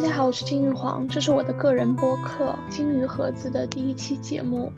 [0.00, 4.70] 大家好，我是金玉黄，这是我的个人播客《金鱼盒子》的第一期节目。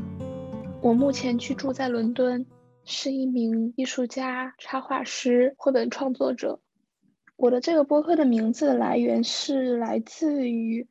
[0.80, 2.46] 我目前居住在伦敦，
[2.86, 6.58] 是一名艺术家、插画师、绘本创作者。
[7.36, 10.88] 我的这个播客的名字来源是来自于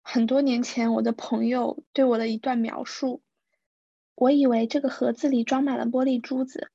[0.00, 3.20] 很多年前我的朋友对我的一段描述。
[4.14, 6.70] 我以为这个盒子里装满了玻璃珠子，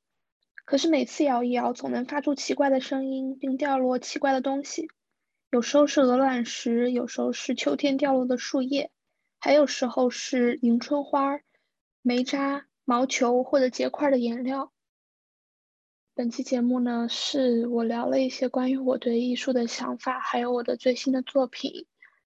[0.66, 4.90] 可是每次摇一摇，总能发出奇怪的声音，并掉落奇怪的东西。
[5.50, 8.92] 有时候是鹅卵石，有时候是秋天掉落的树叶，
[9.40, 11.40] 还有时候是迎春花、
[12.02, 14.74] 煤渣、毛球或者结块的颜料。
[16.14, 21.86] 本期节目呢，是我聊了一些关于我对艺术的想法，还有我的最新的作品。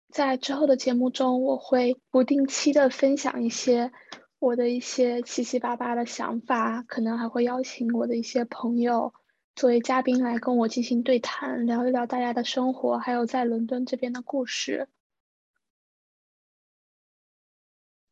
[0.09, 3.91] 在之后的节目中，我会不定期的分享一些
[4.39, 9.13] 我的一些七七八八的想法，可能还会邀请我的一些朋友。
[9.55, 14.87] 作为嘉宾来跟我进行对谈，聊一聊大家的生活，还有在伦敦这边的故事。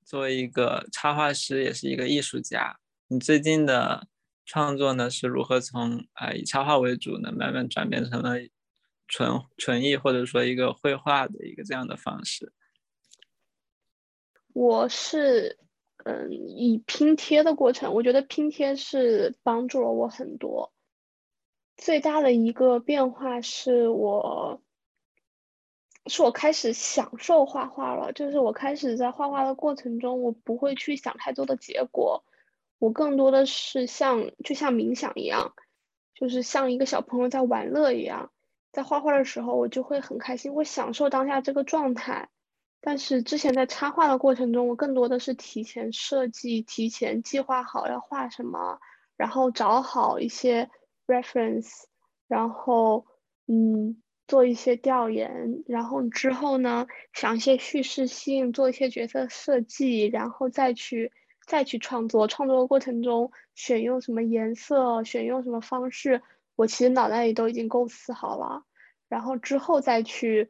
[0.03, 4.07] 作为一个插画师，也是一个艺术家，你最近的
[4.45, 8.35] 创作呢，是如何从啊以插画为主呢，慢慢转变成了
[9.07, 12.51] 纯纯艺，或者说一个绘画的一个这样的方式？
[14.53, 15.57] 我是
[16.05, 20.73] 嗯，以拼贴的过程，我觉得拼贴是帮助了我很多。
[21.79, 24.61] 最大的一个变化是我，
[26.07, 28.11] 是我开始享受画画了。
[28.11, 32.25] 就是我开始在画画的过程中，我不会去想太多的结果，
[32.79, 35.53] 我更多的是像就像冥想一样，
[36.13, 38.29] 就是像一个小朋友在玩乐一样，
[38.73, 42.27] 在画画的时候，我就会很开心，会享受当下这个状态。
[42.81, 48.79] 但是之前在插画的过程中，我更多的是提前设计、提前计划好要画什么，
[49.15, 50.69] 然后找好一些。
[51.09, 51.69] reference，
[52.27, 53.05] 然后
[53.47, 61.11] 嗯，做一些调研，然后之后呢，想一些叙事性，做一些角色设计，然后再去
[61.45, 62.27] 再去创作。
[62.27, 66.21] 创作的过程中，选用什么颜色，选用什么方式，
[66.55, 68.63] 我其实脑袋里都已经构思好了。
[69.07, 70.49] 然后之后再去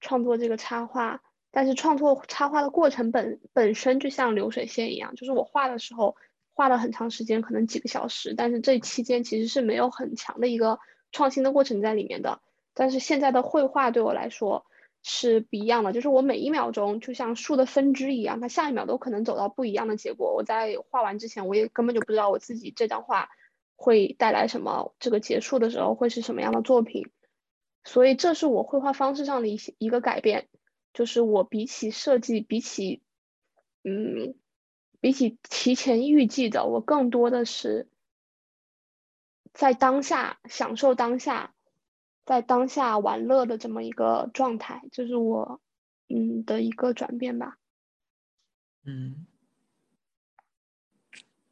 [0.00, 6.16] 创作这个插画，但是创作插画的过程本本身就像流水线一样，就是我画的时候。
[6.58, 10.80] 画了很长时间，可能几个小时，但是这期间其实是没有很强的一个
[11.12, 12.40] 创新的过程在里面的。
[12.74, 14.66] 但是现在的绘画对我来说
[15.04, 20.34] 是不一样的，就是我每一秒钟就像树的分支一样，它下一秒都可能走到不一样的结果。
[20.34, 23.28] 我在画完之前，我也根本就不知道我自己这张画
[23.76, 27.08] 会带来什么，这个结束的时候会是什么样的作品。
[27.84, 30.48] 所以这是我绘画方式上的一些一个改变，
[30.92, 33.00] 就是我比起设计，比起
[33.84, 34.34] 嗯。
[35.00, 37.86] 比起提前预计的，我更多的是
[39.52, 41.54] 在当下享受当下，
[42.24, 45.60] 在当下玩乐的这么一个状态，就是我
[46.08, 47.58] 嗯的一个转变吧。
[48.82, 49.24] 嗯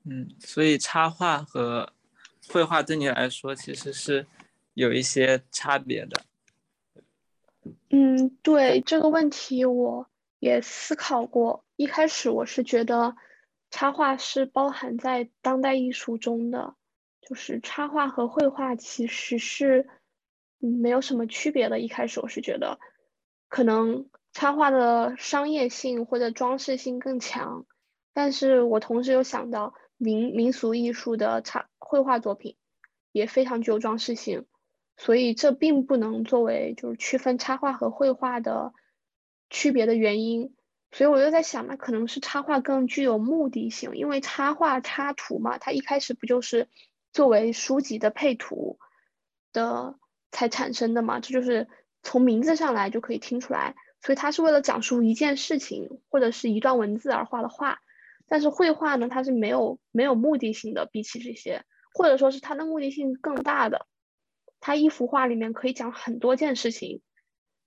[0.02, 1.92] 嗯，所以插画和
[2.48, 4.26] 绘画对你来说其实是
[4.74, 6.24] 有一些差别的。
[7.90, 13.16] 嗯，对这个问题我也思考过，一开始我是觉得。
[13.76, 16.76] 插画是包含在当代艺术中的，
[17.20, 19.86] 就是插画和绘画其实是
[20.56, 21.78] 没有什么区别的。
[21.78, 22.80] 一开始我是觉得，
[23.50, 27.66] 可能插画的商业性或者装饰性更强，
[28.14, 32.56] 但是我同时又想到民民俗艺术的插绘画作品
[33.12, 34.46] 也非常具有装饰性，
[34.96, 38.72] 所以这并不能作为就是区分插画和绘画的
[39.50, 40.55] 区别的原因。
[40.96, 46.70] 所以我就在想，那可能是插画更具有目的性，因为插画插图嘛，它一开始不就是
[47.12, 48.78] 作为书籍的配图
[49.52, 49.98] 的
[50.32, 51.20] 才产生的嘛？
[51.20, 51.68] 这就是
[52.02, 53.74] 从名字上来就可以听出来。
[54.00, 57.80] 所以它是为了讲述一件事情或者是一段文字而画的画。
[58.26, 63.86] 但是绘画呢，它是没有没有目的性的，比起这些，或者说是它的目的性更大的。
[64.60, 67.02] 它一幅画里面可以讲很多件事情，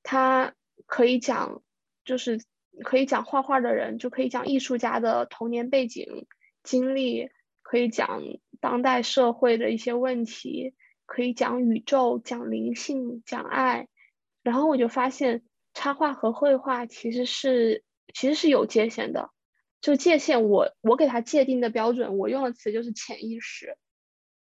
[0.02, 0.56] 它
[0.88, 1.62] 可以讲
[2.04, 2.42] 就是。
[2.84, 6.28] 可以讲画画的人，就可以讲艺术家的童年背景
[6.64, 7.30] 经历，
[7.62, 8.22] 可以讲
[8.60, 10.74] 当代社会的一些问题，
[11.06, 13.88] 可以讲宇宙、讲灵性、讲爱。
[14.42, 15.44] 然后我就发现，
[15.74, 17.84] 插画和绘画其实是
[18.14, 19.30] 其实是有界限的。
[19.82, 23.78] 就界限，我我给他界定的标准，我用的词就是潜意识，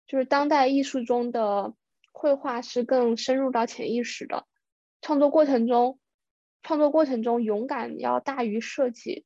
[0.06, 1.74] 就是当代艺术中的
[2.12, 4.46] 绘画是更深入到潜意识的
[5.00, 5.98] 创作过程中。
[6.62, 9.24] 创作过程中，勇敢要大于设计。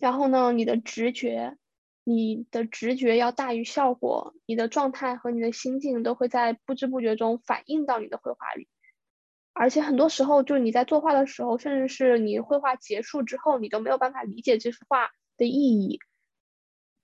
[0.00, 1.56] 然后呢，你的直觉，
[2.04, 4.34] 你的直觉要大于效果。
[4.46, 8.68] 你的状态和你的心境都会在不知不觉中反映到你的绘画里。
[9.54, 15.98] 而且很多时候，就是你在作画的时候，甚至是你绘画结束之后，你都没有办法理解这幅画的意义。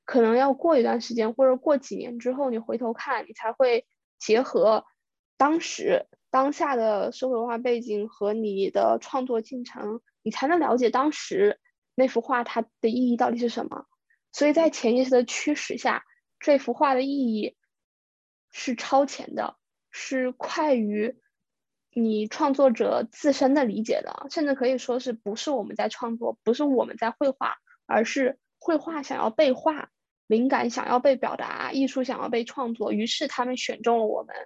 [0.07, 3.87] 可能要过一段时间，或者过几年之后，你回头看，你才会
[4.19, 4.87] 结合
[5.39, 11.59] 当时当下的社会文化背景和你的创作进程，你才能了解当时
[11.95, 13.87] 那幅画它的意义到底是什么。
[14.33, 16.05] 所以在潜意识的驱使下，
[16.39, 17.57] 这幅画的意义
[18.51, 19.57] 是超前的，
[19.91, 21.17] 是快于
[21.95, 27.57] 你创作者自身的理解的，甚至可以说是不是我们在创作，不是我们在绘画，
[27.87, 29.91] 而是绘画想要被画。
[30.27, 34.37] 灵感想要被表达，艺术想要被创作，于是他们选中了我们，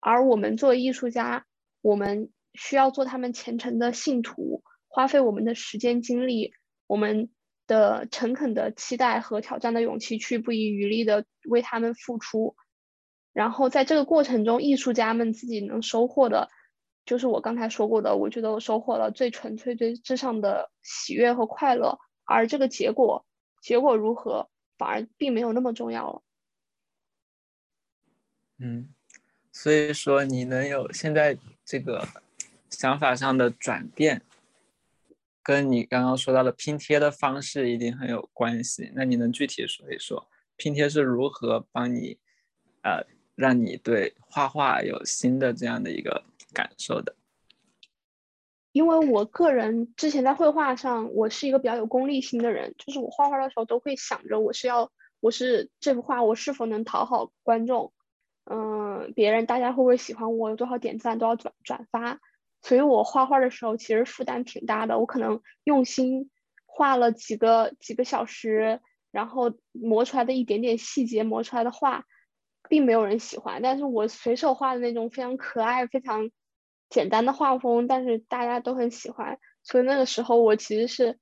[0.00, 1.46] 而我们作为艺术家，
[1.80, 6.52] 我们需要做他们虔诚的信徒，花费我们的时间精力，
[6.86, 7.30] 我们
[7.66, 12.56] 的诚恳的期待和挑战的勇气，去不遗余力的为他们付出。
[13.32, 16.48] 然后在这个过程中，艺术家们自己能收获的，
[17.04, 21.98] 就是我刚才说过的，我觉得我收获了最纯粹、最至上的喜悦和快乐。
[22.24, 23.26] 而这个结果，
[23.62, 24.50] 结果如何？
[24.78, 26.22] 反而并没有那么重要了。
[28.58, 28.94] 嗯，
[29.60, 32.06] 所以说你能有现在这个
[32.70, 34.22] 想法上的转变，
[35.42, 38.92] 跟你刚刚说到的拼贴的方式一定很有关系。
[38.94, 42.16] 那你能具体说一说拼贴是如何帮你，
[42.82, 46.22] 呃，让你对画画有新的这样的一个
[46.52, 47.16] 感受的？
[48.70, 57.92] 因为我个人之前在绘画上，我是一个比较有功利心的人，就是我画画的时候都会想着我是要，我是这幅画我是否能讨好观众，
[58.50, 62.20] 嗯，别人大家会不会喜欢我，有多少点赞多少转转发，
[62.62, 66.30] 所以我画画的时候其实负担挺大的，我可能用心
[66.66, 68.80] 画了几个几个小时，
[69.10, 72.04] 然后磨出来的一点点细节磨出来的画，
[72.68, 76.30] 并没有人喜欢，但是我随手画的那种非常可爱非常。
[76.90, 81.18] 简单的画风，但是大家都很喜欢，所以那个时候我其实是，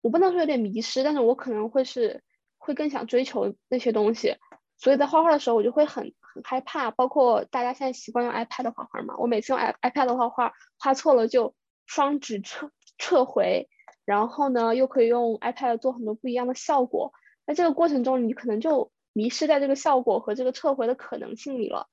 [0.00, 2.24] 我不能说有点迷失，但是我可能会是
[2.58, 4.34] 会更想追求那些东西，
[4.78, 11.54] 所以在画画的时候我就会很很害怕，包括大家现在习惯用 iPad 画画嘛，我每次用 i iPad 画画，画错了就
[11.86, 13.68] 双指撤撤回，
[14.04, 17.12] 然后呢又可以用 iPad 做很多不一样的效果，
[17.46, 21.88] 在这个过程中你可能就迷失在这个效果和这个撤回的可能性里了，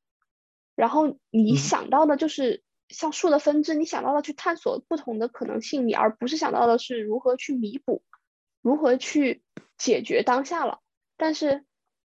[0.75, 2.63] 然后你想到的就是。
[2.89, 8.01] 像树的分支，你想到了去探索不同的可能性，你而不是想到的是如何去弥补，
[8.61, 9.43] 如何去
[9.77, 10.79] 解决当下了。
[11.17, 11.65] 但是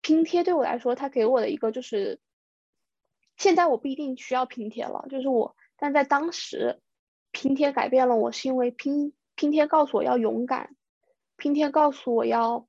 [0.01, 2.19] 拼贴对我来说，它给我的一个就是，
[3.37, 6.79] 现在我不一定需要拼贴了，就是我，但在当时，
[7.31, 10.75] 拼贴改变了我，是因为拼拼贴告诉我要勇敢，
[11.37, 12.67] 拼贴告诉我要，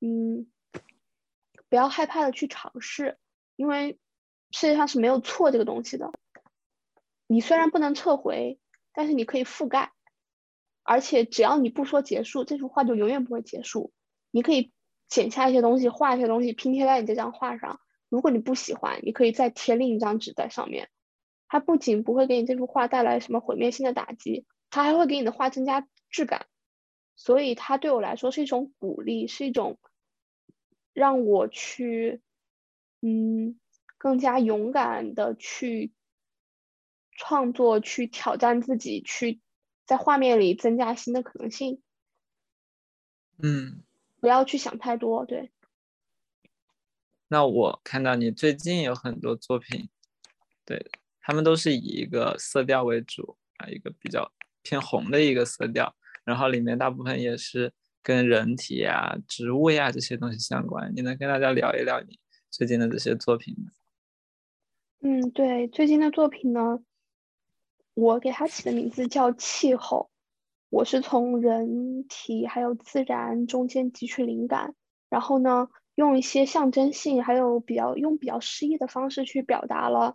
[0.00, 0.50] 嗯，
[1.68, 3.18] 不要害怕的去尝试，
[3.56, 3.98] 因为
[4.50, 6.10] 世界上是没有错这个东西的。
[7.26, 8.58] 你虽然不能撤回，
[8.92, 9.92] 但是你可以覆盖，
[10.82, 13.92] 而且只要你不说结束，这幅画就永远不会结束。
[14.30, 14.72] 你可以
[15.08, 17.80] 剪下一些东西，画一些东西，拼贴在你这张画上。
[18.08, 20.88] 如果你不喜欢，你可以再贴另一张纸在上面。
[21.48, 26.46] 它不仅不会给你这幅画带来什么毁灭性的打击，它还会给你的画增加质感。
[27.16, 29.78] 所以它对我来说是一种鼓励，是一种
[30.92, 32.22] 让我去，
[33.00, 33.58] 嗯，
[33.98, 35.92] 更加勇敢的去。
[37.20, 39.40] 创作去挑战自己，去
[39.86, 41.82] 在画面里增加新的可能性。
[43.42, 43.82] 嗯，
[44.20, 45.24] 不要去想太多。
[45.24, 45.50] 对。
[47.28, 49.88] 那我看到你最近有很多作品，
[50.64, 54.32] 对他们都是以一个色调为主啊，一个比较
[54.62, 55.94] 偏红的一个色调，
[56.24, 57.72] 然后里面大部分也是
[58.02, 60.92] 跟人体呀、植物呀这些东西相关。
[60.96, 62.18] 你能跟大家聊一聊你
[62.50, 63.70] 最近的这些作品吗？
[65.00, 66.80] 嗯，对，最近的作品呢。
[67.94, 70.08] 我给它起的名字叫气候，
[70.70, 74.74] 我是从人体还有自然中间汲取灵感，
[75.08, 80.14] 然后呢，用一些象征性，还有比较用比较诗意的方式去表达了，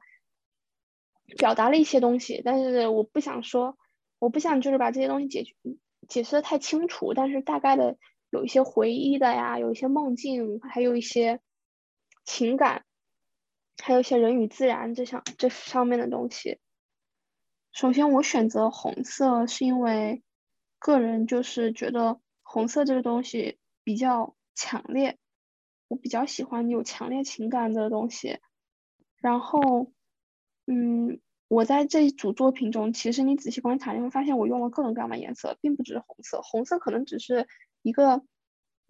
[1.37, 2.41] 表达了一些东西。
[2.45, 3.77] 但是我不想说，
[4.19, 5.55] 我不想就是把这些东西解决
[6.07, 7.97] 解释的太清楚，但是大概的
[8.29, 11.39] 有一些回忆的呀，有一些梦境，还有一些
[12.25, 12.85] 情感，
[13.81, 16.59] 还有一些人与自然这上这上面的东西。
[17.71, 20.21] 首先，我选择红色是因为
[20.83, 25.17] 个人就是觉得红色这个东西比较强烈，
[25.87, 28.39] 我比较喜欢有强烈情感的东西。
[29.21, 29.93] 然后，
[30.67, 36.41] 嗯，我在这一组作品中，其实你仔细观察，你会发现我用了各种各样的颜色，并不只是红色。
[36.41, 37.47] 红色可能只是
[37.81, 38.21] 一个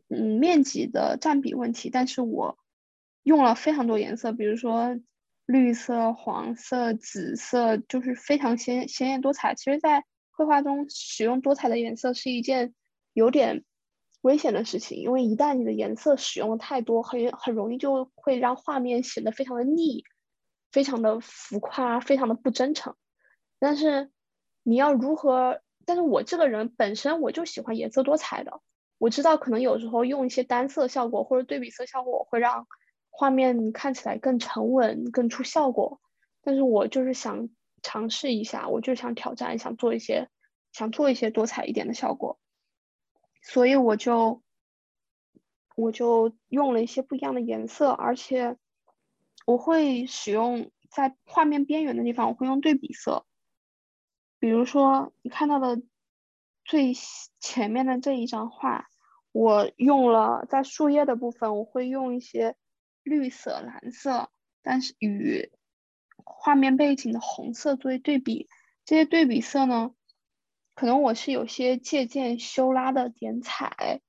[0.09, 2.57] 嗯面积的占比问题，但是我
[3.21, 4.99] 用了非常多颜色，比如说
[5.45, 9.53] 绿色、黄色、紫色，就是非常鲜鲜艳多彩。
[9.53, 10.03] 其实，在
[10.35, 12.73] 绘画中使用多彩的颜色是一件
[13.13, 13.63] 有点
[14.21, 20.03] 危险的事情，因为一旦你的颜色使用的太多，很很容易就会让画面显得非常的腻，
[20.71, 22.95] 非常的浮夸，非常的不真诚。
[23.59, 24.11] 但是
[24.63, 25.61] 你要如何？
[25.85, 28.61] 但是我这个人本身我就喜欢颜色多彩的，
[28.97, 32.67] 我知道可能有时候用一些单色效果或者对比色效果会让
[33.09, 35.99] 画面看起来更沉稳、更出效果。
[36.41, 37.49] 但是我就是想
[37.83, 40.29] 尝试一下，我就想挑战，想做一些，
[40.71, 42.39] 想做一些多彩一点的效果，
[43.43, 44.41] 所以我就
[45.75, 48.57] 我就用了一些不一样的颜色，而且
[49.45, 53.27] 我会使用在画面边缘的地方，我会用对比色。
[54.39, 55.81] 比如说，你看到的
[56.65, 56.93] 最
[57.39, 58.87] 前面的这一张画，
[59.31, 62.55] 我用了在树叶的部分，我会用一些
[63.03, 64.29] 绿色、蓝色，
[64.61, 65.51] 但是与
[66.23, 68.49] 画面背景的红色作为对比。
[68.85, 69.91] 这些对比色呢，
[70.75, 74.01] 可能我是有些借鉴修拉的点彩，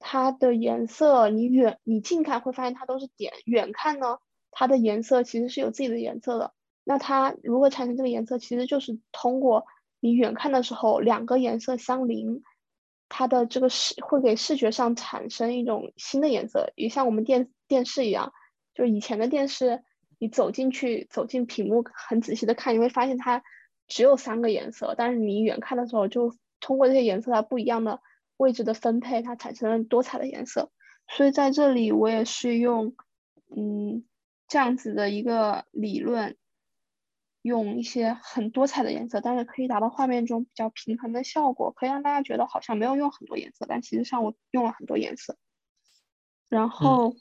[0.00, 4.18] 它的颜色你远你近看会发现它都是点，远看呢，
[4.50, 6.52] 它的颜色其实是有自己的颜色的。
[6.84, 8.38] 那它如何产生这个颜色？
[8.38, 9.66] 其实就是通过
[10.00, 12.42] 你远看的时候，两个颜色相邻，
[13.08, 18.32] 它的这个视会给视觉上产生一种新的颜色，也像我们电电视一样，
[18.74, 19.84] 就以前的电视，
[20.18, 23.42] 你走进去走进屏幕很仔细的看，你会发现它
[23.86, 28.00] 只有三个颜色，但是你远看的时候，就通过这些颜色它不一样的
[28.36, 30.70] 位置的分配，它产生了多彩的颜色。
[31.08, 32.94] 所以在这里我也是用
[33.56, 34.04] 嗯
[34.46, 36.36] 这样子的一个理论。
[37.40, 45.38] 用一些很多彩的颜色，但是可以达到画面中比较平衡的效果，可以让大家觉得好像没有用很多颜色，但其实上我用了很多颜色。
[46.50, 47.14] 然后，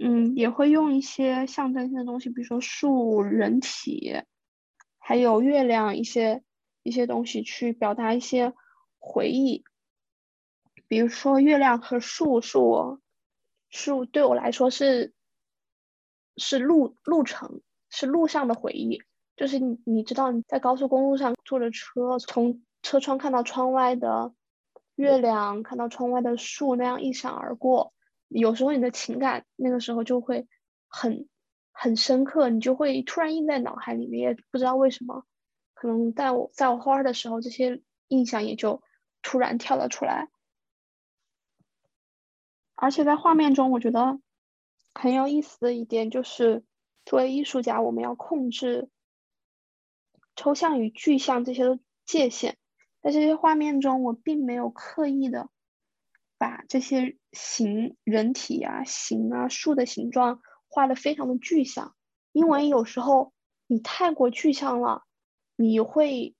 [0.00, 4.22] 嗯，也会用一些象征性的东西，比如说树、人体，
[4.98, 6.42] 还有月亮一些
[6.82, 8.54] 一些东西去表达一些
[8.98, 9.64] 回忆。
[10.86, 13.00] 比如说月亮和树，是我
[13.70, 15.12] 树对我来说是
[16.36, 19.02] 是路路程，是路上的回忆。
[19.36, 24.32] 就是你，你知道你在高速公路上坐着车，从车窗看到窗外的
[24.96, 27.92] 月亮，看到窗外的树那样一闪而过，
[28.28, 30.46] 有时候你的情感那个时候就会
[30.86, 31.28] 很
[31.72, 35.24] 很深刻，你就会突然印在脑海里面，也不知道为什么，
[35.74, 38.82] 可能在我在我画画的时候，这些印象也就
[39.22, 40.28] 突然跳了出来。
[42.74, 44.20] 而且在画面中，我觉得
[44.94, 46.64] 很有意思的一点就是，
[47.04, 48.88] 作为艺术家，我们要控制。
[50.36, 52.56] 抽象与具象这些的界限，
[53.02, 55.50] 在这些画面中，我并没有刻意的
[56.38, 61.94] 把这些形、人体啊、形啊、树的形状画的非常的具象，
[62.32, 63.32] 因为有时候
[63.66, 65.02] 你太过具象了，
[65.56, 66.34] 你会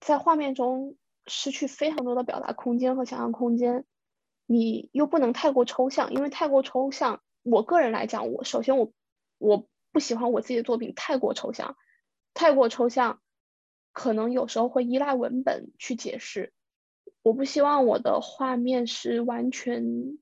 [0.00, 0.96] 在画面中
[1.26, 3.84] 失去非常多的表达空间和想象空间。
[4.48, 8.92] 你又不能太过抽象，因为太过抽象，我个人来讲，我首先我
[9.38, 11.76] 我不喜欢我自己的作品太过抽象。
[12.32, 13.20] 太过抽象，
[13.92, 16.52] 可能有时候会依赖文本去解释。
[17.26, 20.16] 我不希望我的画面是完全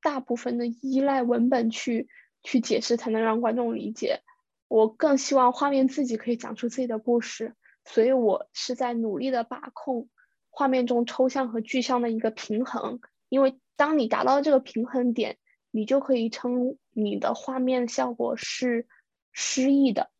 [0.00, 2.08] 大部分的依赖文本去
[2.44, 4.20] 去解释才能让观众理解。
[4.68, 10.08] 我更希望画面自己可以讲出自己的故事，所以我是在努力的把控
[10.48, 13.00] 画面中抽象和具象的一个平衡。
[13.28, 15.38] 因为当你达到这个平衡点，
[15.72, 18.86] 你就可以称你的画面效果是
[19.32, 20.12] 诗意的。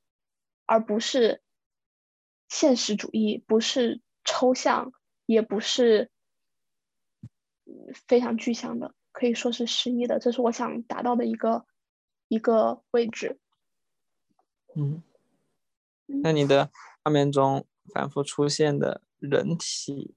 [0.66, 1.42] 而不是
[2.48, 4.92] 现实主义，不是抽象，
[5.32, 6.10] 也不是
[8.06, 10.18] 非常具象的，可以说是诗意的。
[10.18, 11.66] 这是我想达到的一个
[12.28, 13.38] 一个位置。
[14.74, 15.02] 嗯，
[16.06, 16.70] 那你的
[17.02, 20.14] 画面中反复出现的人体，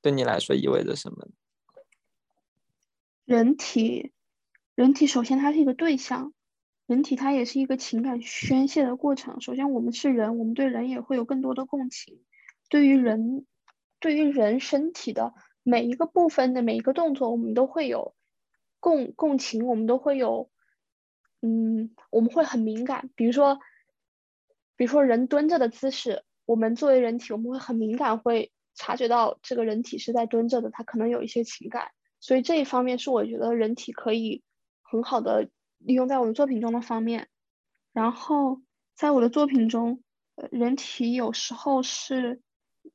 [0.00, 1.28] 对你来说意味着什么？
[3.24, 4.12] 人体，
[4.74, 6.32] 人体首先它是一个对象。
[6.86, 9.40] 人体它也是一个情感宣泄的过程。
[9.40, 12.22] 首先，我们是人，我们对人也会有更多的共情。
[12.68, 13.44] 对于人，
[14.06, 15.34] 对于人身体的
[15.64, 18.14] 每一个部分的每一个动作，我们都会有
[18.78, 20.48] 共共情，我们都会有，
[21.42, 23.10] 嗯，我们会很敏感。
[23.16, 23.58] 比如说，
[24.76, 31.88] 比如说人蹲着的姿势，我们作为人体，我们会很敏感，会察觉到这个人体是在蹲着的，他可能有一些情感。
[32.20, 34.44] 所以这一方面是我觉得人体可以
[34.82, 35.50] 很好的。
[35.78, 37.28] 利用在我的作品中的方面，
[37.92, 38.62] 然后
[38.94, 40.02] 在我的作品中，
[40.50, 42.40] 人体有时候是，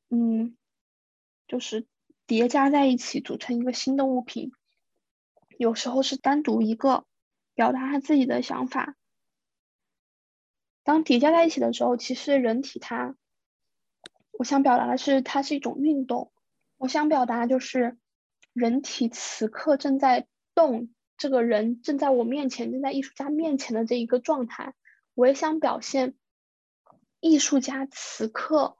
[0.09, 0.57] 嗯，
[1.51, 1.85] 就是
[2.27, 4.53] 叠加在一起组成一个新的物品，
[5.57, 7.03] 有时候是单独一个
[7.55, 8.95] 表达他自己的想法。
[10.83, 13.17] 当叠加在一起的时候，其实人体它，
[14.31, 16.31] 我想表达的是它是一种运动。
[16.77, 17.97] 我想表达就是
[18.53, 24.73] 人体此刻正在动，这个人正在我面前，正在艺术家面前的这一个状态。
[25.15, 26.15] 我也想表现
[27.19, 28.77] 艺术家此刻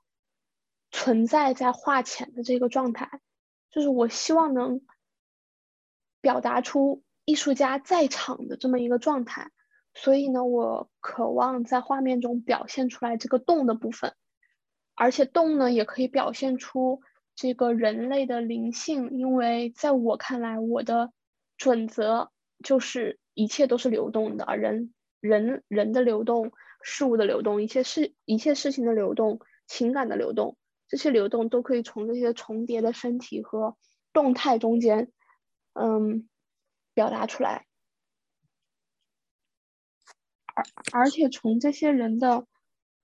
[0.91, 3.21] 存在在画前的这个状态，
[3.69, 4.81] 就是我希望能
[6.21, 9.51] 表达出艺术家在场的这么一个状态。
[9.93, 14.13] 所以呢，我渴望在画面中表现出来这个动的部分，
[14.95, 17.01] 而且动呢也可以表现出
[17.36, 21.12] 这个人类的灵性，因为在我看来，我的
[21.57, 22.31] 准则
[22.63, 30.55] 就是一切都是流动的，人人人的流动，事物的流动，一切事一切事情的流动，情感的流动，
[30.91, 33.77] 这些流动都可以从这些重叠的身体和
[34.12, 35.10] 动态中间，
[35.71, 36.27] 嗯，
[36.93, 37.65] 表达出来。
[40.53, 42.45] 而而且从这些人的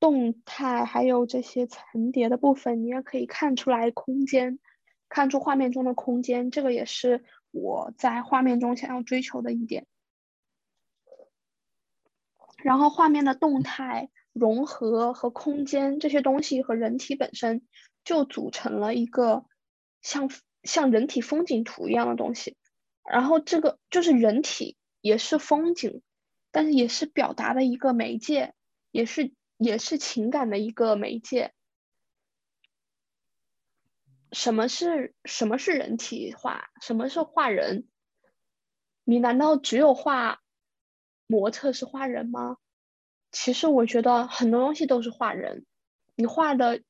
[0.01, 4.59] 动态，还有这些层叠的部分，你也可以看出来空间，
[5.07, 6.51] 看出画面中的空间。
[6.51, 9.87] 这个也是我在画面中想要追求的一点。
[12.57, 17.65] 然后画面的动态融合和空间这些东西和人体本身
[18.03, 19.45] 就组成了一个
[20.01, 20.29] 像
[20.63, 22.57] 像人体风景图一样的东西。
[23.03, 26.01] 然后这个就是人体也是风景。
[26.49, 28.55] 但是也是表达的一个媒介，
[28.89, 31.53] 也是也是情感的一个媒介。
[34.31, 36.69] 什么是什么是人体画？
[36.81, 37.87] 什么是画人？
[39.03, 40.41] 你难道只有画
[41.27, 42.57] 模特是画人吗？
[43.39, 45.63] 其实我觉得很多东西都是画人。
[46.15, 46.81] 你画的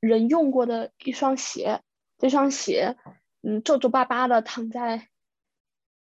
[0.00, 1.82] 人用过的一双鞋，
[2.18, 2.96] 这双鞋
[3.42, 5.08] 嗯皱皱巴巴的躺在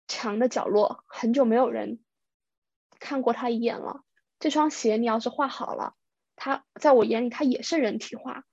[0.06, 1.98] 墙的角落，很久没有人。
[3.00, 4.04] 看过他一眼了，
[4.38, 5.96] 这双鞋你要是画好了，
[6.36, 8.44] 它在我眼里它也是人体画。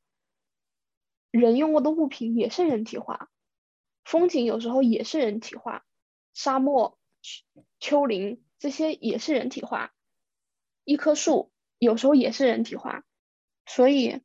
[1.30, 3.30] 人用过的物品也是人体画，
[4.04, 5.86] 风景有时候也是人体画，
[6.34, 6.98] 沙漠、
[7.80, 9.94] 丘陵这些也是人体画，
[10.92, 13.04] 一棵树有时候也是人体画。
[13.66, 14.22] 所以，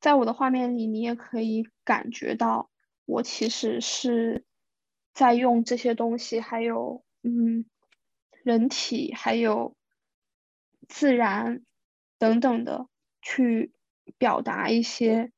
[0.00, 2.70] 在我的画面里，你也可以感觉到
[3.04, 4.44] 我其实是
[5.14, 7.64] 在用这些东西，还有嗯。
[8.44, 9.76] 人体还有
[10.88, 11.64] 自然
[12.18, 12.88] 等等的，
[13.20, 13.72] 去
[14.18, 15.30] 表达一些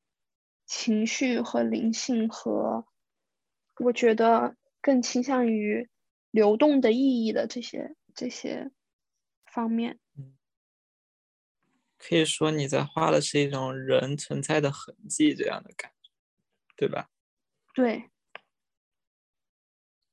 [0.65, 2.87] 情绪和灵性，和
[3.77, 5.87] 我觉得更倾向于
[6.31, 8.71] 流动的意义的这些这些
[9.45, 9.99] 方面。
[11.97, 16.09] 可以说你在画的是一种人存在的痕迹，这样的感觉，
[16.75, 17.09] 对吧？
[17.73, 18.09] 对，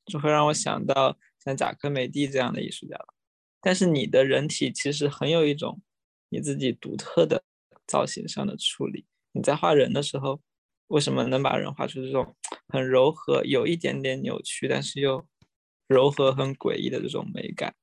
[0.07, 1.19] 就会让我想到。
[1.45, 3.15] 像贾科梅蒂这样的艺术家了，
[3.61, 5.83] 但是你的人体其实很有一种
[6.29, 7.43] 你自己独特的
[7.85, 9.09] 造型上的处理。
[9.33, 10.41] 你在画人的时候，
[10.87, 12.37] 为什么能把人画出这种
[12.69, 15.27] 很柔和、有一点点扭曲，但是又
[15.89, 17.75] 柔和、很诡异的这种美感？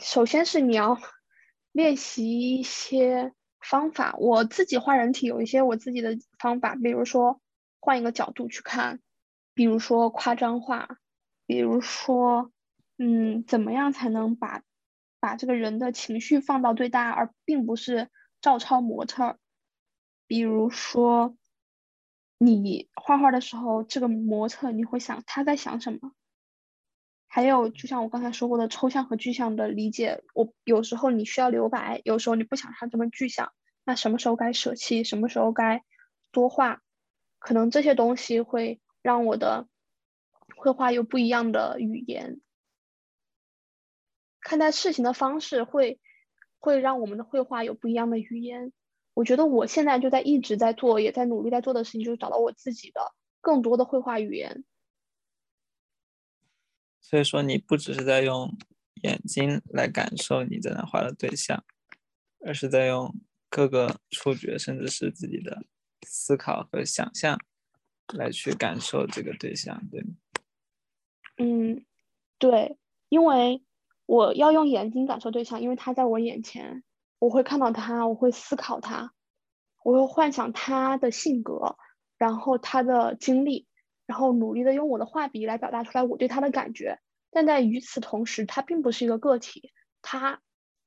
[0.00, 0.98] 首先是你要
[1.72, 4.14] 练习一些方法。
[4.18, 7.40] 我自己画人体有一些我自己的方法，比如说
[7.80, 9.00] 换一个角度去看。
[9.54, 10.98] 比如说夸张化，
[11.46, 12.50] 比如说，
[12.98, 14.62] 嗯，怎么样才能把
[15.20, 19.38] 把这个人的情绪放到最大，而并不是照抄模特？
[20.26, 21.36] 比如说，
[22.38, 26.12] 你画画的时候，这个模特你会想他在想什么？
[27.34, 33.52] 还有，就像我刚才说过的抽象和具象的理解，我有时候你需要留白，有时候你不想它这么具象，
[33.84, 35.82] 那什么时候该舍弃，什么时候该
[36.30, 36.80] 多画？
[37.40, 38.80] 可能这些东西会。
[39.02, 39.68] 让我的
[40.56, 42.40] 绘画有不一样的语言，
[44.40, 46.00] 看待事情的方式会
[46.58, 48.72] 会让我们的绘画有不一样的语言。
[49.12, 54.64] 我觉得我现在就在一直在做，也在努力在做的事情，就是找到我自己的更多的绘画语言。
[57.04, 58.56] 所以说，你不只是在用
[59.02, 61.62] 眼睛来感受你在那画的对象，
[62.40, 63.14] 而是在用
[63.50, 65.64] 各个触觉，甚至是自己的
[66.06, 67.38] 思考和想象。
[68.12, 70.14] 来去感受这个对象，对吗？
[71.38, 71.86] 嗯，
[72.36, 72.76] 对，
[73.08, 73.64] 因为
[74.04, 76.84] 我要用眼睛感受对象，因为他在我眼前，
[77.18, 79.14] 我会看到他，我会思考他，
[79.82, 81.78] 我会幻想他的性格，
[82.18, 83.66] 然后他的经历，
[84.06, 86.98] 然后努力的用我的画笔来表达出来我对他的感觉。
[87.30, 90.40] 但在与此同时，他并不是一个个体，他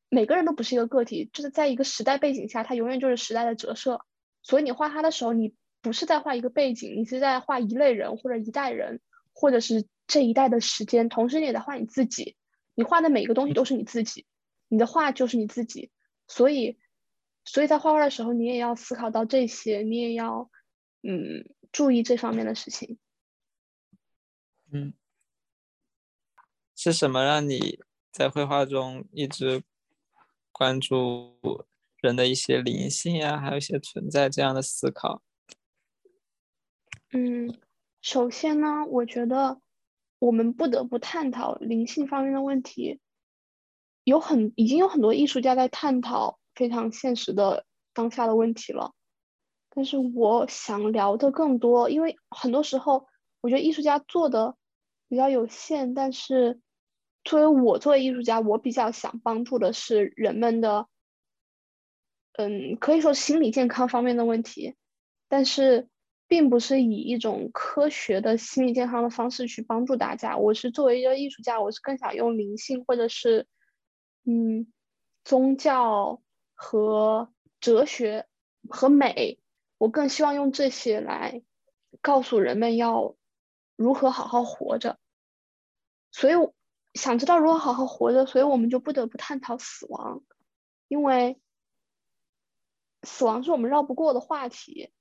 [0.09, 4.01] 每个人都不是一个个体，就是在一个时代背景下，他永远就是时代的折射。
[4.41, 5.53] 所以你画他的时候，你。
[5.79, 8.99] 不是在画一个背景，你是在画一类人或者一代人，
[9.31, 11.07] 或者是这一代的时间。
[11.07, 12.35] 同时，你也在画你自己。
[12.73, 14.25] 你画的每一个东西都是你自己。
[14.67, 15.91] 你的画就是你自己，
[16.27, 16.77] 所以，
[17.45, 20.49] 所以在画画的时候，你也要思考到这些，你也要，
[21.03, 22.97] 嗯，注意这方面的事情。
[24.71, 24.93] 嗯，
[26.75, 27.79] 是什么让你
[28.11, 29.63] 在绘画中一直
[30.51, 31.37] 关注
[32.01, 35.21] 人的一些灵性呀，还有一些存在这样的思考？
[37.13, 37.57] 嗯，
[38.01, 39.61] 首先呢，我觉得
[40.19, 42.99] 我们不得不探讨灵性方面的问题。
[44.03, 48.93] 有很已经有很多艺术家在探讨非常现实的当下的问题了，
[49.69, 53.07] 但是我想聊的更多，因为很多时候
[53.47, 54.57] 我觉得艺术家做的
[55.07, 56.59] 比较有限，但是
[57.23, 60.89] 作为我作为艺术家，我比较想帮助的是人们的，
[62.33, 64.75] 嗯，可以说心理健康方面的问题，
[65.29, 65.87] 但是
[66.27, 70.35] 并不是以一种科学的心理健康的方式去帮助大家。
[70.35, 73.47] 我是作为一个艺术家，我是更想用灵性或者是。
[74.29, 74.67] 嗯，
[75.23, 76.21] 宗教
[76.53, 77.31] 和
[77.61, 78.27] 哲学
[78.67, 79.39] 和美，
[79.77, 81.41] 我更希望用这些来
[82.01, 83.15] 告诉人们要
[83.77, 84.99] 如何好好活着。
[86.11, 86.33] 所以
[86.93, 90.23] 想知道如何好好活着，所以我们就不得不探讨死亡，
[90.89, 91.39] 因为
[93.03, 94.91] 死亡是我们绕不过的话题。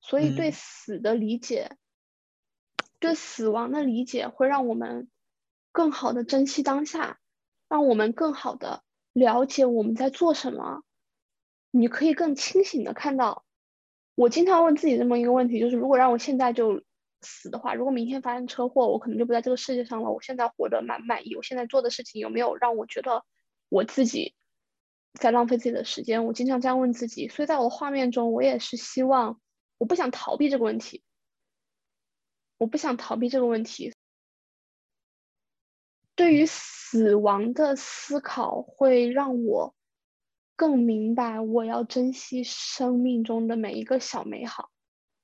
[0.00, 1.76] 所以对死的理解。
[2.98, 5.10] 对死亡的理解会让我们
[5.72, 7.18] 更好的珍惜当下，
[7.66, 10.84] 让我们更好的了解我们在做什么。
[11.72, 13.44] 你可以更清醒的看到。
[14.22, 16.80] 我经常问自己这么一个问题，就是如果让我现在就
[17.22, 20.12] 死的话，如果明天发生车祸，我可能就不在这个世界上了。
[20.12, 21.34] 我现在活得满不满意？
[21.34, 23.24] 我现在做的事情有没有让我觉得
[23.68, 24.36] 我自己
[25.14, 26.24] 在浪费自己的时间？
[26.24, 27.26] 我经常这样问自己。
[27.26, 29.40] 所以在我的画面中，我也是希望，
[29.78, 31.02] 我不想逃避这个问题。
[32.58, 33.92] 我不想逃避这个问题。
[36.14, 39.74] 对于死亡的思考，会让我
[40.62, 44.70] 更明白，我要珍惜生命中的每一个小美好，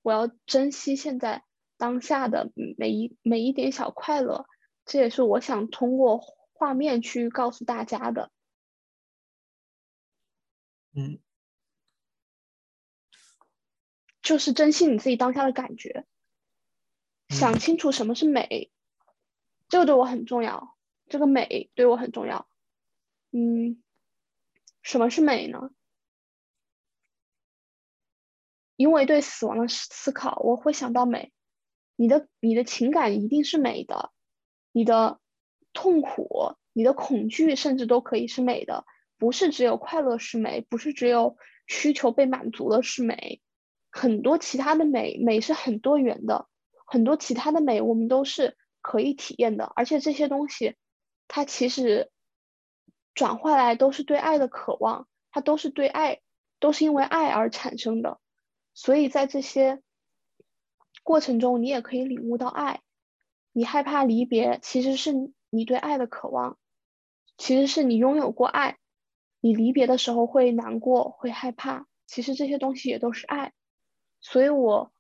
[0.03, 1.45] 我要珍惜现在
[1.77, 4.47] 当下的每一每一点小快乐。
[4.85, 6.21] 这也是我想通过
[6.53, 8.33] 画面去告诉大家的。
[10.93, 11.21] 嗯，
[14.21, 16.05] 就是珍惜你自己当下的感觉。
[17.29, 18.73] 想清楚什么是美，
[19.69, 20.77] 这个对我很重要。
[21.09, 22.49] 这个美对我很重要。
[23.31, 23.81] 嗯，
[24.89, 25.69] 什么是美呢？
[28.75, 31.31] 因为对死亡的思考，我会想到美。
[31.95, 34.13] 你的你的情感一定是美的，
[34.73, 35.21] 你的
[35.75, 38.87] 痛苦、你的恐惧，甚至都可以是美的。
[39.19, 43.43] 不是只有快乐是美，不是只有需求被满足了是美。
[43.91, 46.49] 很多其他的美，美是很多元的。
[46.87, 50.77] 很多其他的美，我们都是可以体验的，而且这些东西，
[51.27, 52.11] 它其实
[53.19, 56.21] 转化来都是对爱的渴望，它都是对爱，
[56.61, 58.21] 都是因为爱而产生的。
[58.75, 59.83] 所以在这些
[61.03, 62.81] 过程中，你也可以领悟到爱。
[63.51, 65.13] 你害怕离别，其实是
[65.51, 66.57] 你对爱的渴望，
[67.37, 68.79] 其实是你拥有过爱。
[69.41, 73.53] 你离别的时候会难过，会害怕，其实这些东西也都是爱。
[74.21, 74.93] 所以我，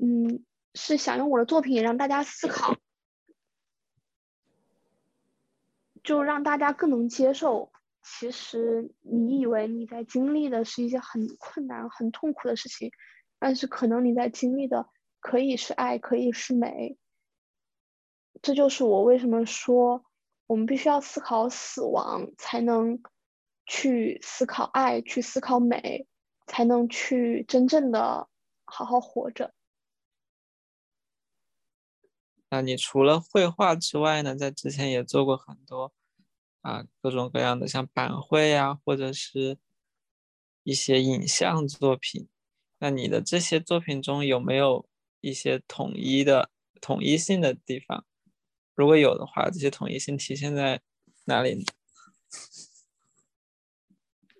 [0.00, 0.44] 嗯。
[0.78, 2.76] 是想用我的作品也让大家思考，
[6.06, 7.70] 就让大家更能接受。
[8.02, 12.92] 其实你以为你在经历的是一件很困难、很痛苦的事情，
[13.40, 14.88] 但是可能你在经历的
[15.18, 16.96] 可以是爱，可以是美。
[18.40, 20.04] 这就是我为什么说
[20.46, 23.02] 我们必须要思考死亡，才能
[23.66, 26.06] 去思考爱，去思考美，
[26.46, 28.28] 才能去真正的
[28.64, 29.52] 好好活着。
[32.56, 35.92] 那你除了绘画之外呢，在之前也做过很多
[36.62, 39.58] 啊各种各样的像板绘呀，或者是
[40.62, 42.28] 一些影像作品。
[42.78, 44.88] 那你的这些作品中有没有
[45.20, 46.48] 一些统一的、
[46.80, 48.06] 统一性的地方？
[48.74, 50.80] 如果有的话，这些统一性体现在
[51.26, 51.62] 哪里？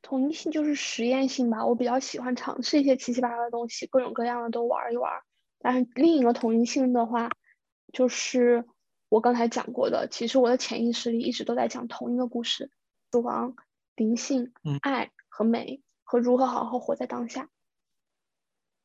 [0.00, 1.66] 统一性就是实验性吧。
[1.66, 5.12] 我比较喜欢尝试一些七七八八的东西，各种各样的都玩一玩。
[5.58, 7.30] 但是另一个统一性的话。
[7.92, 8.64] 就是
[9.08, 12.70] 我刚才讲过的，其实我的潜意识里一直都在讲同一个故事：
[13.10, 13.54] 死亡、
[13.94, 17.48] 灵性、爱和美，和如何好好活在当下。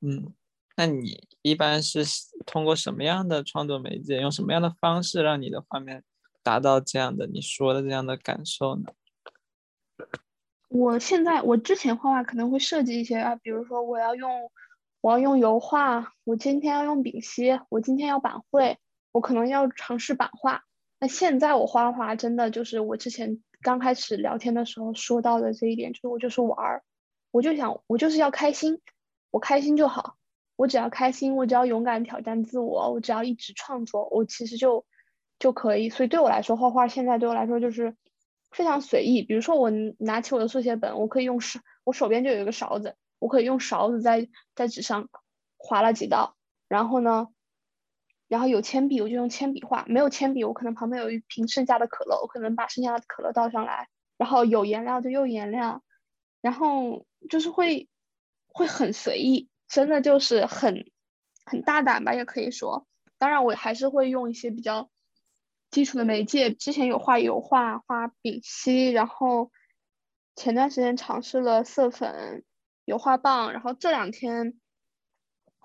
[0.02, 0.34] 嗯，
[0.78, 2.04] 那你一般是
[2.46, 6.04] 通过什么样的创作媒介，用什么样的方式，让你的画面
[6.44, 8.86] 达到这样的你说的这样的感受呢？
[10.70, 14.50] 我现在，我之前画画可能会设计一些啊，比如说我要用，
[15.02, 18.78] 我要用油画，我今天要用丙烯，我今天要板绘。
[19.12, 20.64] 我可能要尝试版画，
[21.00, 26.84] 那现在我画画真的就是我之前刚开始聊天的时候说到的这一点，就是我就是玩儿，
[27.32, 28.80] 我就想我就是要开心，
[29.30, 30.16] 我开心就好，
[30.56, 34.86] 我只要开心，我只要勇敢挑战自我，我只要一直创作，我其实就
[35.40, 35.90] 就可以。
[35.90, 37.96] 所以对我来说，画画现在对我来说就是
[38.52, 39.24] 非常随意。
[39.24, 39.70] 比如说我
[40.00, 45.10] 拿起我的速写本，我可以用手，我手边就有一个勺子，我可以用勺子在在纸上
[45.58, 46.38] 划了几道，
[46.70, 47.28] 然后呢。
[48.32, 53.90] 然后有铅笔，我就用铅笔画；没有铅笔，我可能旁边有一瓶剩下的可乐，我可能把剩下的可乐倒上来。
[54.18, 55.84] 然后有颜料就用颜料，
[56.40, 57.90] 然后就是会
[58.48, 60.90] 会很随意，真的就是很
[61.44, 62.88] 很大胆吧，也可以说。
[63.18, 64.90] 当然，我还是会用一些比较
[65.70, 69.52] 基础的媒介，之前有画油画、画丙烯，然后
[70.38, 72.46] 前段时间尝试了色粉、
[72.86, 74.61] 油画棒，然后这两天。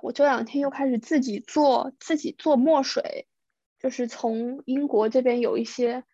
[0.01, 3.27] 我这两天又开始自己做自己做墨水，
[3.79, 6.05] 就是从英国这边有一些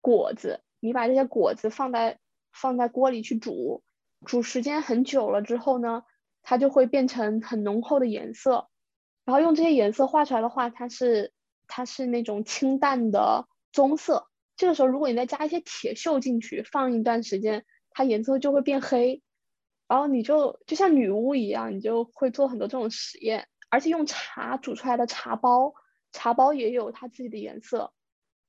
[0.00, 2.18] 果子，你把这些果子放在
[2.52, 3.82] 放在锅里去煮，
[4.24, 6.02] 煮时间很久了之后呢，
[6.42, 8.68] 它就会变成很浓厚的颜色，
[9.24, 11.32] 然后用这些颜色画出来的话，它是
[11.66, 14.26] 它是那种清淡的棕色。
[14.56, 19.22] 这个时候如果你再加一些铁锈进去，放一段时间，它颜色就会变黑。
[19.90, 25.74] 然后你就就像女巫一样，你就会做很多这种实验，而且用茶煮出来的茶包，
[26.12, 27.92] 茶包也有它自己的颜色。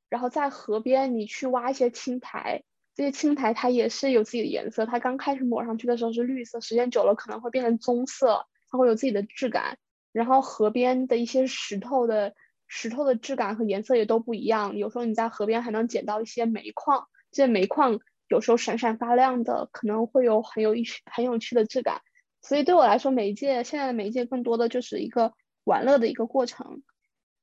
[0.08, 2.62] 然后在河边，你去挖一些青苔，
[2.94, 4.86] 这些青苔它也是有自己的颜色。
[4.86, 9.80] 它刚开始抹上去的时候是绿色，时间久了可能会变成棕色，它会有自己的质感。
[10.12, 12.36] 然后河边的一些石头的
[12.68, 14.78] 石头的质感和颜色也都不一样。
[14.78, 18.00] 有时候你在河边还能捡到一些煤矿，这些煤矿。
[18.32, 22.02] 有时候闪闪发亮的，可能会有很有意很有趣的质感。
[22.42, 25.34] 所以对我来说，媒介现在的媒介更多的就是一个
[25.66, 26.82] 玩乐的一个过程。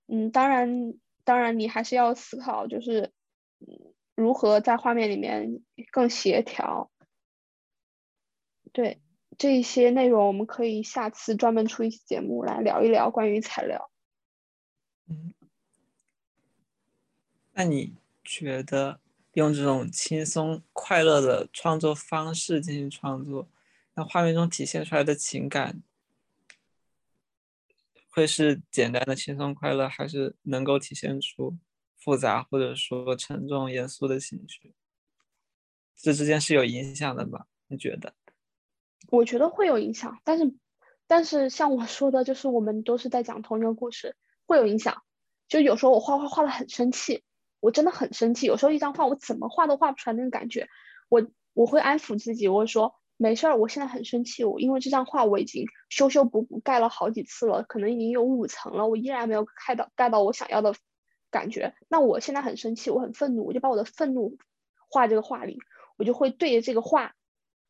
[0.06, 3.12] 嗯，当然，当然你还是要思考，就是
[4.14, 6.90] 如何在画面里面更协调。
[8.72, 9.02] 对
[9.36, 13.90] 这一些内容，我们可以下次专门出一期节目来聊一聊关于材料。
[15.06, 15.34] 嗯，
[17.52, 19.00] 那你觉得？
[19.38, 23.48] 用这种轻松快乐的创作方式进行创作，
[23.94, 25.80] 那画面中体现出来的情感
[28.10, 31.56] 会是简单的轻松快乐，还是能够体现出
[31.96, 34.74] 复杂或者说沉重严肃的情绪？
[35.94, 37.46] 这之间是有影响的吧？
[37.68, 38.12] 你觉得？
[39.08, 40.52] 我觉得会有影响，但是
[41.06, 45.04] 但是像我说的，就是我们都是在讲同一个故事，会有影响。
[45.46, 47.22] 就有时候我画画画的很生气。
[47.60, 50.68] 我真的很生气，有时候一张画我怎么画都画不出来那种感觉，
[51.08, 60.72] 我我会安抚自己，我会说没事儿，我现在很生气，我因为这张画我已经修修补补盖了好几次了，可能已经有五层了，我依然没有盖到盖到我想要的
[61.32, 61.74] 感觉。
[61.88, 64.38] 那我现在很生气，我很愤怒，我就把我的愤怒
[64.88, 65.58] 画这个画里，
[65.96, 67.14] 我就会对着这个画，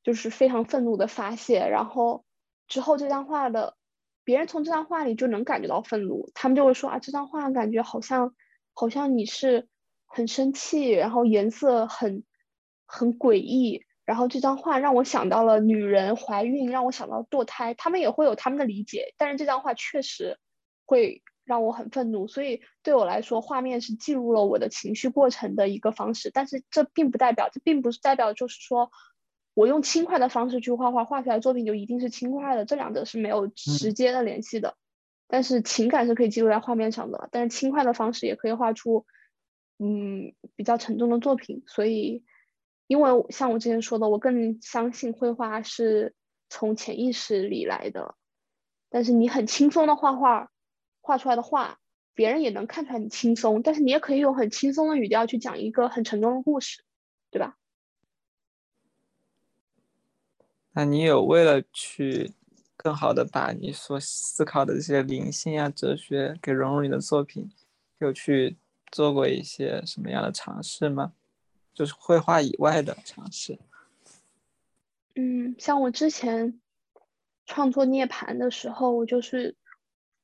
[0.03, 2.27] 就是非常愤怒的发泄，然后
[2.67, 3.75] 之后这张画的
[4.23, 8.35] 别人从这张画里就能感觉到愤怒，他们就会说啊，这张画感觉好像
[8.75, 9.67] 好像你是。
[10.09, 12.25] 很生气，然后颜色很
[12.87, 20.39] 很诡异，然后这张画让我想到了女人怀孕，让我想到堕胎，他们也会有他们的理解，但是这张画确实
[20.87, 28.91] 会让我很愤怒，所以对我来说，画面是记录了我的情绪过程的一个方式，但是这并不代表，这并不是代表就是说
[29.55, 34.75] 我用轻快的方式去画画，画出来作品就一定是轻快的，这两者是没有直接的联系的，
[35.29, 39.05] 但是情感是可以记录在画面上的，但是轻快的方式也可以画出。
[39.81, 42.25] 嗯，比较沉重的作品，所以，
[42.89, 46.17] 因为像我之前说的，我更相信绘画是
[46.49, 48.17] 从潜意识里来的。
[48.89, 50.51] 但是你很轻松的画画，
[51.01, 51.79] 画出来的画，
[52.13, 53.63] 别人也能看出来你轻松。
[53.63, 56.83] 但是你也可以用很轻松的语调去讲一个很沉重的故事，
[57.31, 57.57] 对吧？
[60.73, 62.33] 那你有为了去
[62.77, 67.49] 更好的把你所思考的这些灵性啊、哲学给融入你的作品，
[67.99, 68.57] 有去？
[68.91, 71.13] 做过一些什么样的尝试吗？
[71.75, 73.59] 就是绘画以外的尝试。
[75.15, 76.61] 嗯，像我之前
[77.47, 79.57] 创作涅槃的时候，我就是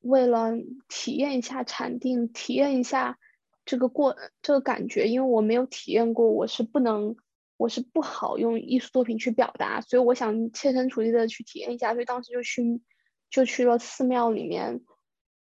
[0.01, 0.51] 为了
[0.89, 3.17] 体验一下禅定，体验一下
[3.65, 7.15] 这个过这个感觉，因为我没有体验过，我是不能，
[7.57, 12.81] 我是不好用艺术作品去表达，所以我想切身处地的去体验一下，所以当时就去
[13.29, 14.81] 就去了寺庙里面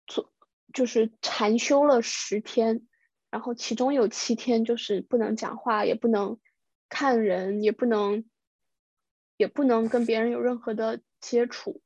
[0.05, 0.31] 做，
[0.73, 2.87] 就是禅修了十天。
[3.29, 6.39] 然后其中有七天就是不能讲话，也不能
[6.89, 8.25] 看人，也不能
[9.35, 11.81] 也不能跟别人有任何的接触，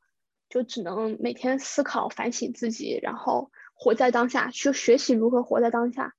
[0.50, 6.14] 就只能每天思考、反省自己，然后活在当下，去学习如何活在当下。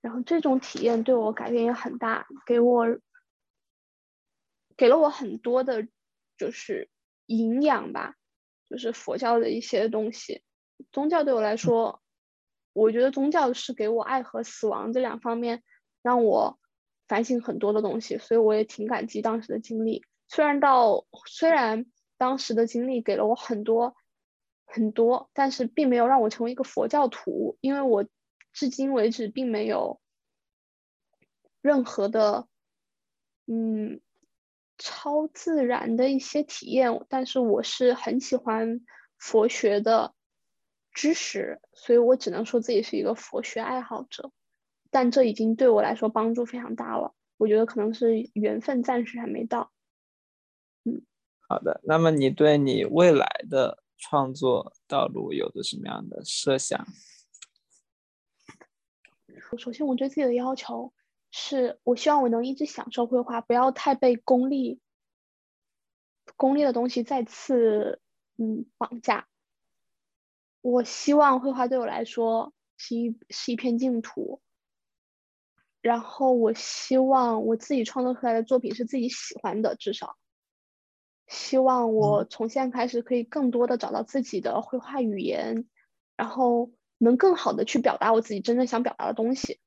[0.00, 2.98] 然后这种体验对我改变也很大，给我
[4.76, 5.88] 给了我很多的，
[6.36, 6.88] 就是
[7.26, 8.14] 营养吧，
[8.68, 10.42] 就是佛教的一些东西。
[10.92, 12.00] 宗教对我来说，
[12.72, 15.62] 我觉得宗教是给我爱和死亡这两方面
[16.02, 16.58] 让我
[17.08, 20.04] 反省很多的东西，所以我也挺感激当时的经历。
[20.28, 21.86] 虽然到虽然
[22.18, 23.96] 当时的经历给了我很多
[24.66, 28.06] 很多，但是并没有让我成为一个佛教徒，因为我
[28.52, 30.00] 至今为止并没有
[31.62, 32.46] 任何的
[33.46, 34.00] 嗯
[34.76, 38.80] 超自然的一些体验，但是我是很喜欢
[39.16, 40.14] 佛学的。
[40.98, 44.32] 知识，所以我只能说自己是一个佛学爱好者，
[44.90, 47.14] 但这已经对我来说帮助非常大了。
[47.36, 49.70] 我觉得可能是缘分暂时还没到。
[50.82, 51.02] 嗯，
[51.48, 51.80] 好的。
[51.84, 56.84] 那么你对你未来的创作道路有着什么样的设想？
[59.56, 60.92] 首先，我对自己的要求
[61.30, 64.80] 是我希望我能一直享受绘画，不要太被功利、
[66.34, 68.00] 功利的东西再次
[68.36, 69.28] 嗯绑架。
[70.60, 74.40] 我希望绘画对我来说是一是一片净土，
[75.80, 80.16] 然后我希望我自己创作出来的作品是自己喜欢的，至少。
[81.26, 85.68] 希望我从现在开始可以更多的找到自己的绘画语言，
[86.16, 89.60] 然后能更好的去表达我自己真正想表达的东西。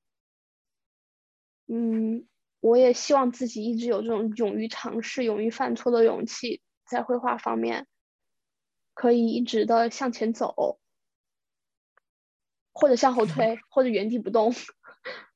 [1.67, 2.27] 嗯，
[2.59, 7.87] 我也希望自己一直有这种勇于尝试、勇于犯错的勇气，在绘画方面
[8.93, 10.79] 可以一直的向前走。
[12.73, 14.53] 或者向后推，或者原地不动，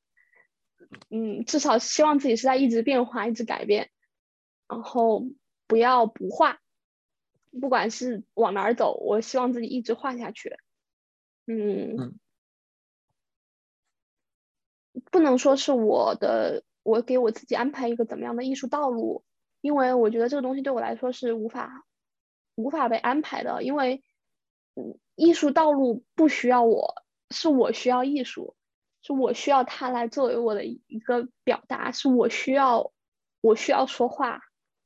[1.10, 3.90] 嗯，至少希望自己是在一直变化、一直改变，
[4.66, 5.22] 然后
[5.66, 6.58] 不要不画，
[7.60, 10.56] 不管是往哪儿走，我希望自己一直画下去。
[11.46, 12.18] 嗯，
[15.12, 19.24] 不能说是我的，我给我自己安排一个怎么样的艺术道路，
[19.60, 21.85] 因为我觉得这个东西对我来说是无法
[22.56, 24.02] 无法被安排的，因为，
[25.14, 27.06] 艺术道路不需要我。
[27.28, 28.54] 是我需要艺术，
[29.02, 32.92] 是我需要它来作为我的一个表达，是我需要，
[33.40, 34.42] 我需要说话，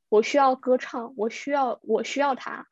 [0.09, 2.66] 我需要歌唱，我需要，我需要它，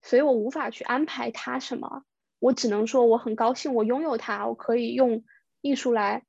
[0.00, 2.06] 所以我无法去安排它什么，
[2.38, 5.22] 我只能说我很高兴我拥有它，我可以用
[5.60, 6.24] 艺术来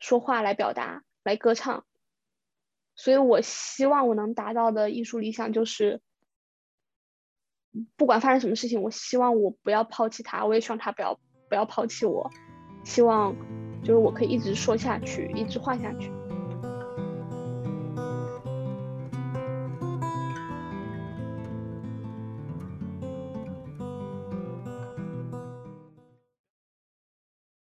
[0.00, 1.86] 说话、来表达、来歌唱，
[2.96, 6.00] 所以我希望我能达到的艺术理想就是，
[7.96, 11.18] 不管发生什么事情，我希望我不要抛弃他，我也希望他不要。
[11.48, 12.30] 不要抛弃我，
[12.82, 13.36] 希望
[13.84, 16.10] 就是我可以一直说下去，一直画下去。